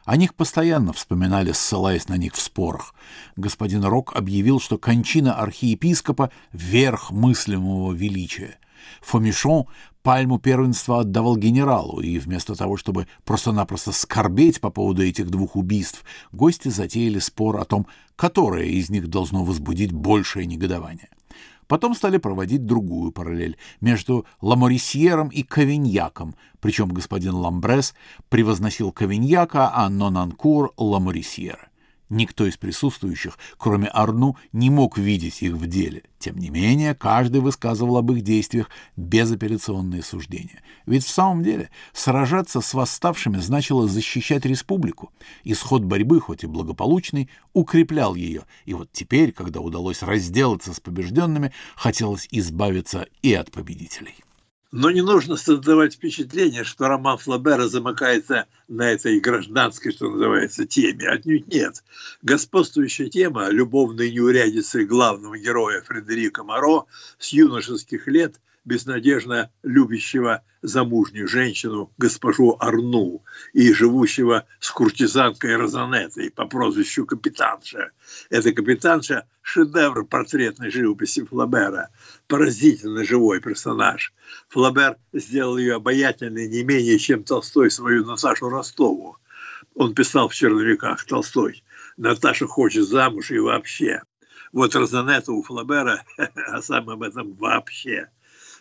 О 0.06 0.16
них 0.16 0.36
постоянно 0.36 0.92
вспоминали, 0.92 1.50
ссылаясь 1.50 2.08
на 2.08 2.16
них 2.16 2.34
в 2.34 2.40
спорах. 2.40 2.94
Господин 3.34 3.84
Рок 3.84 4.14
объявил, 4.14 4.60
что 4.60 4.78
кончина 4.78 5.34
архиепископа— 5.34 6.30
верх 6.52 7.10
мыслимого 7.10 7.92
величия. 7.92 8.56
Фомишон 9.02 9.66
пальму 10.04 10.38
первенства 10.38 11.00
отдавал 11.00 11.36
генералу, 11.36 12.00
и 12.00 12.20
вместо 12.20 12.54
того, 12.54 12.76
чтобы 12.76 13.08
просто-напросто 13.24 13.90
скорбеть 13.90 14.60
по 14.60 14.70
поводу 14.70 15.02
этих 15.02 15.28
двух 15.28 15.56
убийств, 15.56 16.04
гости 16.30 16.68
затеяли 16.68 17.18
спор 17.18 17.56
о 17.56 17.64
том, 17.64 17.88
которое 18.14 18.66
из 18.66 18.88
них 18.90 19.08
должно 19.08 19.42
возбудить 19.42 19.90
большее 19.90 20.46
негодование. 20.46 21.08
Потом 21.68 21.94
стали 21.94 22.18
проводить 22.18 22.64
другую 22.64 23.12
параллель 23.12 23.56
между 23.80 24.24
Ламорисьером 24.40 25.28
и 25.28 25.42
Кавиньяком, 25.42 26.34
причем 26.60 26.88
господин 26.88 27.34
Ламбрес 27.34 27.94
превозносил 28.28 28.92
Кавиньяка, 28.92 29.72
а 29.74 29.88
Нонанкур— 29.88 30.72
Ламорисьера. 30.76 31.68
Никто 32.08 32.46
из 32.46 32.56
присутствующих, 32.56 33.36
кроме 33.58 33.88
Арну, 33.88 34.36
не 34.52 34.70
мог 34.70 34.96
видеть 34.96 35.42
их 35.42 35.54
в 35.54 35.66
деле. 35.66 36.04
Тем 36.20 36.38
не 36.38 36.50
менее, 36.50 36.94
каждый 36.94 37.40
высказывал 37.40 37.96
об 37.96 38.12
их 38.12 38.22
действиях 38.22 38.70
безапелляционные 38.96 40.02
суждения. 40.02 40.62
Ведь 40.86 41.04
в 41.04 41.08
самом 41.08 41.42
деле 41.42 41.70
сражаться 41.92 42.60
с 42.60 42.74
восставшими 42.74 43.38
значило 43.38 43.88
защищать 43.88 44.46
республику. 44.46 45.10
Исход 45.42 45.82
борьбы, 45.82 46.20
хоть 46.20 46.44
и 46.44 46.46
благополучный, 46.46 47.28
укреплял 47.52 48.14
ее. 48.14 48.44
И 48.66 48.74
вот 48.74 48.90
теперь, 48.92 49.32
когда 49.32 49.60
удалось 49.60 50.02
разделаться 50.02 50.74
с 50.74 50.80
побежденными, 50.80 51.52
хотелось 51.74 52.28
избавиться 52.30 53.06
и 53.22 53.34
от 53.34 53.50
победителей. 53.50 54.14
Но 54.72 54.90
не 54.90 55.00
нужно 55.00 55.36
создавать 55.36 55.94
впечатление, 55.94 56.64
что 56.64 56.88
роман 56.88 57.18
Флабера 57.18 57.68
замыкается 57.68 58.46
на 58.66 58.90
этой 58.90 59.20
гражданской, 59.20 59.92
что 59.92 60.10
называется, 60.10 60.66
теме. 60.66 61.08
Отнюдь 61.08 61.46
нет. 61.46 61.84
Господствующая 62.22 63.08
тема 63.08 63.48
любовной 63.48 64.10
неурядицы 64.10 64.84
главного 64.84 65.38
героя 65.38 65.82
Фредерика 65.82 66.42
Моро 66.42 66.86
с 67.18 67.28
юношеских 67.28 68.08
лет 68.08 68.40
безнадежно 68.66 69.50
любящего 69.62 70.42
замужнюю 70.60 71.28
женщину, 71.28 71.92
госпожу 71.96 72.56
Арну, 72.58 73.22
и 73.52 73.72
живущего 73.72 74.44
с 74.58 74.70
куртизанкой 74.70 75.56
Розанетой 75.56 76.30
по 76.30 76.46
прозвищу 76.46 77.06
Капитанша. 77.06 77.92
Эта 78.28 78.52
капитанша– 78.52 79.26
шедевр 79.42 80.04
портретной 80.04 80.70
живописи 80.70 81.24
Флабера, 81.24 81.90
поразительно 82.26 83.04
живой 83.04 83.40
персонаж. 83.40 84.12
Флабер 84.48 84.96
сделал 85.12 85.56
ее 85.56 85.76
обаятельной 85.76 86.48
не 86.48 86.64
менее, 86.64 86.98
чем 86.98 87.22
Толстой 87.22 87.70
свою 87.70 88.04
Наташу 88.04 88.48
Ростову. 88.48 89.16
Он 89.74 89.94
писал 89.94 90.28
в 90.28 90.34
«Черновиках» 90.34 91.04
Толстой 91.04 91.62
«Наташа 91.96 92.46
хочет 92.46 92.88
замуж 92.88 93.30
и 93.30 93.38
вообще». 93.38 94.02
Вот 94.52 94.74
Розанетта 94.74 95.32
у 95.32 95.42
Флабера, 95.42 96.04
а 96.16 96.62
сам 96.62 96.90
об 96.90 97.02
этом 97.02 97.34
вообще– 97.34 98.08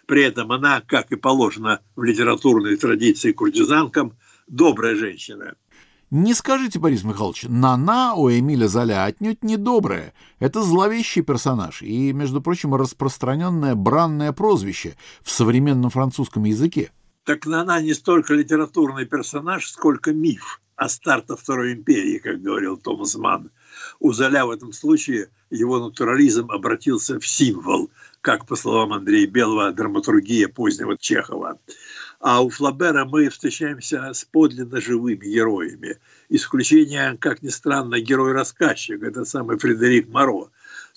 при 0.06 0.24
этом 0.24 0.52
она, 0.52 0.82
как 0.82 1.12
и 1.12 1.16
положено 1.16 1.80
в 1.96 2.04
литературной 2.04 2.78
традиции 2.78 3.32
куртизанкам, 3.32 4.14
добрая 4.48 4.96
женщина. 4.96 5.56
Не 6.12 6.34
скажите, 6.34 6.80
Борис 6.80 7.04
Михайлович, 7.04 7.46
Нана 7.50 8.14
у 8.14 8.30
Эмиля 8.30 8.68
Золя 8.68 9.06
отнюдь 9.06 9.44
не 9.44 9.58
добрая. 9.58 10.14
Это 10.40 10.62
зловещий 10.62 11.24
персонаж 11.24 11.82
и, 11.82 12.14
между 12.14 12.42
прочим, 12.42 12.76
распространенное 12.76 13.76
бранное 13.76 14.32
прозвище 14.32 14.96
в 15.24 15.32
современном 15.32 15.90
французском 15.90 16.44
языке. 16.44 16.92
Так 17.24 17.48
Нана 17.48 17.82
не 17.82 17.96
столько 17.96 18.36
литературный 18.36 19.06
персонаж, 19.06 19.68
сколько 19.68 20.14
миф 20.14 20.62
о 20.76 20.90
старта 20.90 21.36
Второй 21.36 21.74
империи, 21.74 22.20
как 22.20 22.42
говорил 22.42 22.78
Томас 22.78 23.16
Манн. 23.16 23.50
У 24.00 24.14
Золя 24.14 24.46
в 24.46 24.52
этом 24.52 24.74
случае 24.74 25.30
его 25.50 25.80
натурализм 25.80 26.52
обратился 26.52 27.20
в 27.20 27.28
символ, 27.28 27.90
как, 28.26 28.48
по 28.48 28.56
словам 28.56 28.92
Андрея 28.92 29.28
Белого, 29.28 29.72
драматургия 29.72 30.48
позднего 30.48 30.98
Чехова. 30.98 31.60
А 32.20 32.42
у 32.42 32.50
Флабера 32.50 33.06
мы 33.06 33.30
встречаемся 33.30 34.14
с 34.16 34.26
подлинно 34.26 34.82
живыми 34.82 35.28
героями. 35.28 36.00
Исключение, 36.30 37.18
как 37.20 37.44
ни 37.44 37.50
странно, 37.50 38.00
герой-рассказчик, 38.00 39.04
это 39.04 39.26
самый 39.26 39.60
Фредерик 39.60 40.10
Моро. 40.10 40.50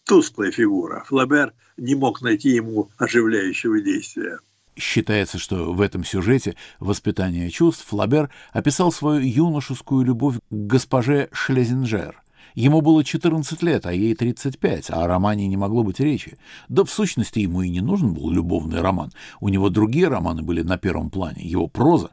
Тусклая 0.04 0.50
фигура. 0.50 1.04
Флабер 1.06 1.52
не 1.76 1.94
мог 1.94 2.22
найти 2.22 2.48
ему 2.48 2.88
оживляющего 2.96 3.78
действия. 3.82 4.38
Считается, 4.74 5.38
что 5.38 5.74
в 5.74 5.82
этом 5.82 6.04
сюжете 6.04 6.56
«Воспитание 6.78 7.50
чувств» 7.50 7.84
Флабер 7.88 8.30
описал 8.54 8.90
свою 8.90 9.20
юношескую 9.20 10.02
любовь 10.02 10.36
к 10.36 10.40
госпоже 10.48 11.28
Шлезинджер– 11.32 12.22
Ему 12.58 12.80
было 12.80 13.04
14 13.04 13.62
лет, 13.62 13.86
а 13.86 13.92
ей 13.92 14.16
35, 14.16 14.90
а 14.90 15.04
о 15.04 15.06
романе 15.06 15.46
не 15.46 15.56
могло 15.56 15.84
быть 15.84 16.00
речи. 16.00 16.38
Да 16.68 16.82
в 16.82 16.90
сущности 16.90 17.38
ему 17.38 17.62
и 17.62 17.68
не 17.68 17.80
нужен 17.80 18.14
был 18.14 18.32
любовный 18.32 18.80
роман. 18.80 19.12
У 19.38 19.48
него 19.48 19.70
другие 19.70 20.08
романы 20.08 20.42
были 20.42 20.62
на 20.62 20.76
первом 20.76 21.08
плане, 21.08 21.44
его 21.44 21.68
проза. 21.68 22.10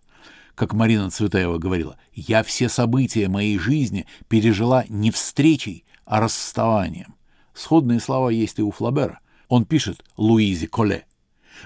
Как 0.54 0.76
Марина 0.76 1.10
Цветаева 1.10 1.58
говорила, 1.58 1.98
«Я 2.14 2.44
все 2.44 2.70
события 2.70 3.28
моей 3.28 3.58
жизни 3.58 4.06
пережила 4.28 4.86
не 4.88 5.10
встречей, 5.10 5.84
а 6.06 6.20
расставанием». 6.20 7.16
Сходные 7.56 8.00
слова 8.00 8.30
есть 8.30 8.60
и 8.60 8.62
у 8.62 8.70
Флабера. 8.70 9.22
Он 9.48 9.66
пишет 9.66 10.06
Луизе 10.16 10.68
Коле. 10.68 11.08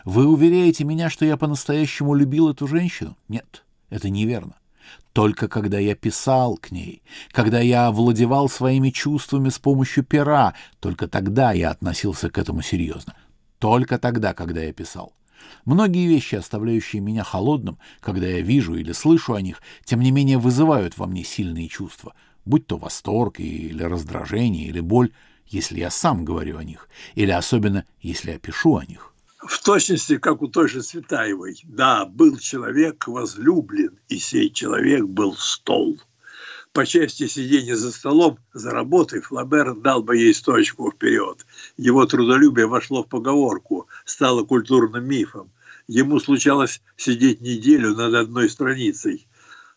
«Вы 0.05 0.25
уверяете 0.25 0.85
меня, 0.85 1.09
что 1.09 1.25
я 1.25 1.35
по-настоящему 1.35 2.15
любил 2.15 2.47
эту 2.47 2.65
женщину? 2.65 3.17
Нет, 3.27 3.65
это 3.89 4.09
неверно. 4.09 4.55
Только 5.19 5.49
когда 5.49 5.77
я 5.79 5.95
писал 5.95 6.55
к 6.55 6.71
ней, 6.71 7.03
когда 7.33 7.59
я 7.59 7.87
овладевал 7.87 8.47
своими 8.47 8.89
чувствами 8.89 9.49
с 9.49 9.59
помощью 9.59 10.05
пера, 10.05 10.53
только 10.79 11.09
тогда 11.09 11.51
я 11.51 11.71
относился 11.71 12.29
к 12.29 12.37
этому 12.37 12.61
серьезно. 12.61 13.17
Только 13.57 13.99
тогда, 13.99 14.33
когда 14.33 14.63
я 14.63 14.71
писал. 14.71 15.11
Многие 15.65 16.07
вещи, 16.07 16.35
оставляющие 16.35 17.01
меня 17.01 17.25
холодным, 17.25 17.79
когда 17.99 18.27
я 18.27 18.39
вижу 18.39 18.75
или 18.75 18.93
слышу 18.93 19.33
о 19.33 19.41
них, 19.41 19.61
тем 19.83 19.99
не 19.99 20.11
менее 20.11 20.37
вызывают 20.37 20.97
во 20.97 21.05
мне 21.05 21.25
сильные 21.25 21.67
чувства, 21.67 22.13
будь 22.45 22.65
то 22.65 22.77
восторг 22.77 23.41
или 23.41 23.83
раздражение 23.83 24.67
или 24.67 24.79
боль, 24.79 25.11
если 25.47 25.81
я 25.81 25.89
сам 25.89 26.23
говорю 26.23 26.57
о 26.57 26.63
них, 26.63 26.87
или 27.15 27.31
особенно 27.31 27.83
если 27.99 28.31
я 28.31 28.39
пишу 28.39 28.77
о 28.77 28.85
них 28.85 29.13
в 29.39 29.63
точности, 29.63 30.17
как 30.17 30.41
у 30.41 30.47
той 30.47 30.67
же 30.67 30.83
Светаевой. 30.83 31.59
Да, 31.63 32.05
был 32.05 32.37
человек 32.37 33.07
возлюблен, 33.07 33.97
и 34.09 34.17
сей 34.17 34.49
человек 34.49 35.05
был 35.05 35.35
стол. 35.35 35.99
По 36.73 36.85
части 36.85 37.27
сидения 37.27 37.75
за 37.75 37.91
столом, 37.91 38.37
за 38.53 38.71
работой, 38.71 39.21
Флабер 39.21 39.73
дал 39.75 40.03
бы 40.03 40.17
ей 40.17 40.33
сточку 40.33 40.91
вперед. 40.91 41.45
Его 41.77 42.05
трудолюбие 42.05 42.67
вошло 42.67 43.03
в 43.03 43.07
поговорку, 43.07 43.87
стало 44.05 44.43
культурным 44.43 45.05
мифом. 45.05 45.51
Ему 45.87 46.19
случалось 46.19 46.81
сидеть 46.95 47.41
неделю 47.41 47.95
над 47.95 48.13
одной 48.13 48.49
страницей. 48.49 49.27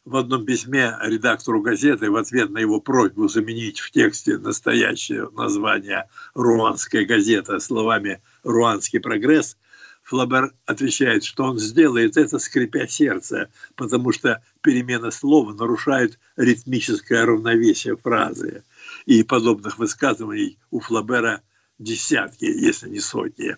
В 0.04 0.16
одном 0.16 0.44
письме 0.44 0.96
редактору 1.00 1.62
газеты 1.62 2.10
в 2.10 2.16
ответ 2.16 2.50
на 2.50 2.58
его 2.58 2.80
просьбу 2.80 3.28
заменить 3.28 3.78
в 3.78 3.92
тексте 3.92 4.36
настоящее 4.36 5.30
название 5.30 6.08
«Руанская 6.34 7.04
газета» 7.04 7.60
словами 7.60 8.20
«Руанский 8.42 8.98
прогресс» 8.98 9.56
Флабер 10.02 10.52
отвечает, 10.66 11.22
что 11.22 11.44
он 11.44 11.60
сделает 11.60 12.16
это, 12.16 12.40
скрипя 12.40 12.88
сердце, 12.88 13.52
потому 13.76 14.10
что 14.10 14.42
перемена 14.60 15.12
слова 15.12 15.52
нарушает 15.52 16.18
ритмическое 16.36 17.24
равновесие 17.24 17.96
фразы. 17.96 18.64
И 19.06 19.22
подобных 19.22 19.78
высказываний 19.78 20.58
у 20.72 20.80
Флобера 20.80 21.42
десятки, 21.78 22.46
если 22.46 22.88
не 22.88 22.98
сотни. 22.98 23.56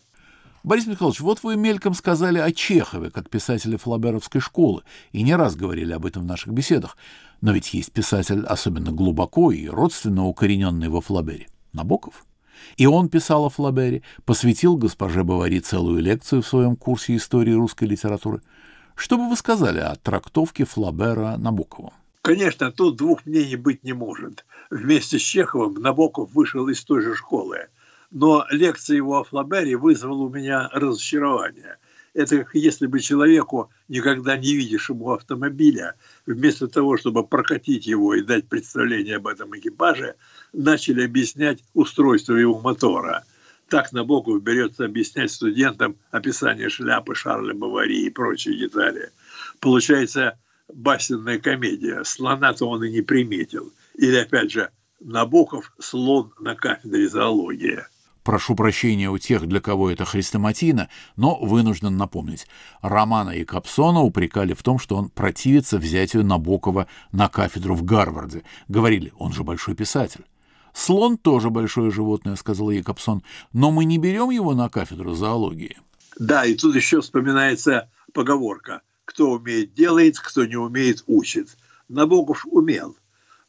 Борис 0.64 0.86
Михайлович, 0.86 1.20
вот 1.20 1.42
вы 1.42 1.56
мельком 1.56 1.92
сказали 1.92 2.38
о 2.38 2.50
Чехове, 2.50 3.10
как 3.10 3.28
писателе 3.28 3.76
флоберовской 3.76 4.40
школы, 4.40 4.82
и 5.12 5.22
не 5.22 5.36
раз 5.36 5.56
говорили 5.56 5.92
об 5.92 6.06
этом 6.06 6.22
в 6.22 6.26
наших 6.26 6.54
беседах. 6.54 6.96
Но 7.42 7.52
ведь 7.52 7.74
есть 7.74 7.92
писатель 7.92 8.46
особенно 8.46 8.90
глубоко 8.90 9.52
и 9.52 9.68
родственно 9.68 10.24
укорененный 10.24 10.88
во 10.88 11.02
Флобере– 11.02 11.48
Набоков. 11.74 12.24
И 12.78 12.86
он 12.86 13.10
писал 13.10 13.44
о 13.44 13.50
Флобере, 13.50 14.02
посвятил 14.24 14.78
госпоже 14.78 15.22
Бовари 15.22 15.58
целую 15.58 16.00
лекцию 16.00 16.40
в 16.40 16.46
своем 16.46 16.76
курсе 16.76 17.16
истории 17.16 17.52
русской 17.52 17.84
литературы. 17.84 18.40
Что 18.94 19.18
бы 19.18 19.28
вы 19.28 19.36
сказали 19.36 19.80
о 19.80 19.96
трактовке 19.96 20.64
Флобера 20.64 21.36
Набоковым? 21.36 21.92
Конечно, 22.22 22.72
тут 22.72 22.96
двух 22.96 23.26
мнений 23.26 23.56
быть 23.56 23.84
не 23.84 23.92
может. 23.92 24.46
Вместе 24.70 25.18
с 25.18 25.22
Чеховым 25.22 25.74
Набоков 25.74 26.32
вышел 26.32 26.66
из 26.68 26.82
той 26.82 27.02
же 27.02 27.14
школы. 27.14 27.66
Но 28.14 28.46
лекция 28.50 28.96
его 28.96 29.18
о 29.18 29.24
Флабере 29.24 29.76
вызвала 29.76 30.22
у 30.22 30.28
меня 30.28 30.70
разочарование. 30.72 31.78
Это 32.14 32.44
как 32.44 32.54
если 32.54 32.86
бы 32.86 33.00
человеку, 33.00 33.70
никогда 33.88 34.36
не 34.36 34.54
видевшему 34.54 35.12
автомобиля, 35.12 35.96
вместо 36.24 36.68
того, 36.68 36.96
чтобы 36.96 37.26
прокатить 37.26 37.88
его 37.88 38.14
и 38.14 38.22
дать 38.22 38.48
представление 38.48 39.16
об 39.16 39.26
этом 39.26 39.58
экипаже, 39.58 40.14
начали 40.52 41.04
объяснять 41.04 41.64
устройство 41.74 42.34
его 42.36 42.60
мотора. 42.60 43.24
Так 43.68 43.92
Набоков 43.92 44.40
берется 44.44 44.84
объяснять 44.84 45.32
студентам 45.32 45.96
описание 46.12 46.68
шляпы 46.68 47.16
Шарля 47.16 47.52
Бавари 47.52 48.04
и 48.04 48.10
прочие 48.10 48.56
детали. 48.56 49.10
Получается 49.58 50.38
басенная 50.72 51.40
комедия. 51.40 52.04
Слона-то 52.04 52.66
он 52.66 52.84
и 52.84 52.92
не 52.92 53.02
приметил. 53.02 53.72
Или, 53.96 54.18
опять 54.18 54.52
же, 54.52 54.70
Набоков– 55.00 55.72
слон 55.80 56.32
на 56.38 56.54
кафедре 56.54 57.08
зоологии. 57.08 57.82
Прошу 58.24 58.56
прощения 58.56 59.10
у 59.10 59.18
тех, 59.18 59.46
для 59.46 59.60
кого 59.60 59.90
это 59.90 60.06
хрестоматийно, 60.06 60.88
но 61.14 61.38
вынужден 61.38 61.98
напомнить. 61.98 62.46
Романа 62.80 63.30
и 63.30 63.44
Капсона 63.44 64.00
упрекали 64.00 64.54
в 64.54 64.62
том, 64.62 64.78
что 64.78 64.96
он 64.96 65.10
противится 65.10 65.78
взятию 65.78 66.24
Набокова 66.24 66.88
на 67.12 67.28
кафедру 67.28 67.74
в 67.74 67.84
Гарварде. 67.84 68.42
Говорили, 68.66 69.12
он 69.18 69.34
же 69.34 69.44
большой 69.44 69.74
писатель. 69.74 70.24
«Слон 70.72 71.18
тоже 71.18 71.50
большое 71.50 71.90
животное»,— 71.90 72.34
сказал 72.36 72.70
Якобсон, 72.70 73.22
«но 73.52 73.70
мы 73.70 73.84
не 73.84 73.98
берем 73.98 74.30
его 74.30 74.54
на 74.54 74.70
кафедру 74.70 75.14
зоологии». 75.14 75.76
Да, 76.18 76.46
и 76.46 76.54
тут 76.54 76.74
еще 76.74 77.02
вспоминается 77.02 77.90
поговорка 78.14 78.80
«Кто 79.04 79.32
умеет, 79.32 79.74
делает, 79.74 80.18
кто 80.18 80.46
не 80.46 80.56
умеет, 80.56 81.04
учит». 81.06 81.56
Набоков 81.90 82.46
умел, 82.50 82.96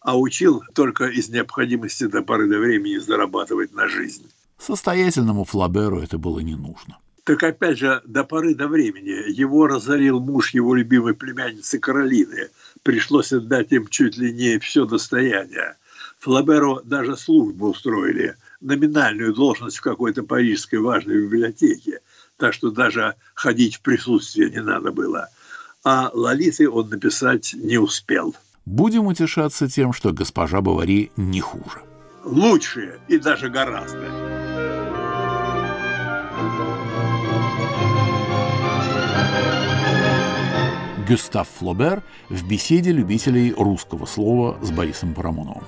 а 0.01 0.19
учил 0.19 0.63
только 0.75 1.05
из 1.05 1.29
необходимости 1.29 2.05
до 2.07 2.21
поры 2.21 2.49
до 2.49 2.59
времени 2.59 2.97
зарабатывать 2.97 3.73
на 3.73 3.87
жизнь. 3.87 4.29
Состоятельному 4.57 5.43
Флаберу 5.43 6.01
это 6.01 6.17
было 6.17 6.39
не 6.39 6.55
нужно. 6.55 6.97
Так 7.25 7.41
опять 7.41 7.79
же, 7.79 8.01
до 8.05 8.23
поры 8.23 8.53
до 8.53 8.67
времени 8.67 9.31
его 9.31 9.65
разорил 9.65 10.19
муж 10.19 10.53
его 10.53 10.75
любимой 10.75 11.15
племянницы 11.15 11.79
Каролины. 11.79 12.49
Пришлось 12.83 13.33
отдать 13.33 13.71
им 13.71 13.87
чуть 13.87 14.15
ли 14.17 14.31
не 14.31 14.59
все 14.59 14.85
достояние. 14.85 15.75
Флаберу 16.19 16.81
даже 16.83 17.17
службу 17.17 17.69
устроили, 17.69 18.35
номинальную 18.61 19.33
должность 19.33 19.77
в 19.77 19.81
какой-то 19.81 20.21
парижской 20.21 20.79
важной 20.79 21.21
библиотеке, 21.21 22.01
так 22.37 22.53
что 22.53 22.69
даже 22.69 23.15
ходить 23.33 23.77
в 23.77 23.81
присутствие 23.81 24.51
не 24.51 24.61
надо 24.61 24.91
было. 24.91 25.29
А 25.83 26.11
Лолиты 26.13 26.69
он 26.69 26.89
написать 26.89 27.55
не 27.55 27.79
успел. 27.79 28.35
Будем 28.65 29.07
утешаться 29.07 29.67
тем, 29.67 29.93
что 29.93 30.13
госпожа 30.13 30.61
Бавари 30.61 31.11
не 31.17 31.41
хуже. 31.41 31.81
Лучше 32.23 32.99
и 33.07 33.17
даже 33.17 33.49
гораздо. 33.49 34.34
Гюстав 41.07 41.47
Флобер 41.59 42.01
в 42.29 42.47
беседе 42.47 42.91
любителей 42.91 43.53
русского 43.53 44.05
слова 44.05 44.57
с 44.61 44.71
Борисом 44.71 45.13
Парамоновым. 45.13 45.63